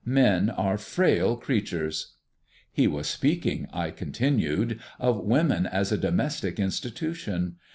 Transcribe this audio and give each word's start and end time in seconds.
"Men 0.03 0.49
are 0.49 0.79
frail 0.79 1.37
creatures." 1.37 2.15
"He 2.71 2.87
was 2.87 3.05
speaking," 3.07 3.67
I 3.71 3.91
continued, 3.91 4.79
"of 4.99 5.23
women 5.25 5.67
as 5.67 5.91
a 5.91 5.95
domestic 5.99 6.59
institution. 6.59 7.57